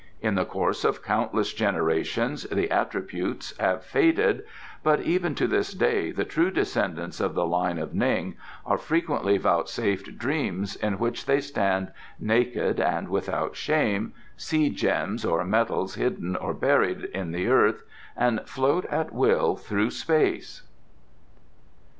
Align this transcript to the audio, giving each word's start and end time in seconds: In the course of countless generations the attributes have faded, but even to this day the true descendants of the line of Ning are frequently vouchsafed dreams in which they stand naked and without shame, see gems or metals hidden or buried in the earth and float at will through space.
In 0.19 0.33
the 0.33 0.45
course 0.45 0.83
of 0.83 1.03
countless 1.03 1.53
generations 1.53 2.41
the 2.49 2.71
attributes 2.71 3.55
have 3.59 3.83
faded, 3.85 4.43
but 4.81 5.01
even 5.01 5.35
to 5.35 5.45
this 5.45 5.73
day 5.75 6.09
the 6.09 6.25
true 6.25 6.49
descendants 6.49 7.19
of 7.19 7.35
the 7.35 7.45
line 7.45 7.77
of 7.77 7.93
Ning 7.93 8.35
are 8.65 8.79
frequently 8.79 9.37
vouchsafed 9.37 10.17
dreams 10.17 10.75
in 10.75 10.97
which 10.97 11.27
they 11.27 11.39
stand 11.39 11.91
naked 12.19 12.79
and 12.79 13.09
without 13.09 13.55
shame, 13.55 14.13
see 14.35 14.71
gems 14.71 15.23
or 15.23 15.43
metals 15.45 15.93
hidden 15.93 16.35
or 16.35 16.55
buried 16.55 17.03
in 17.13 17.29
the 17.29 17.47
earth 17.47 17.83
and 18.17 18.39
float 18.49 18.85
at 18.85 19.13
will 19.13 19.55
through 19.55 19.91
space. 19.91 20.63